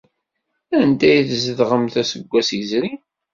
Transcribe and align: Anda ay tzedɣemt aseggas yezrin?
Anda 0.79 1.07
ay 1.13 1.21
tzedɣemt 1.29 1.95
aseggas 2.01 2.49
yezrin? 2.57 3.01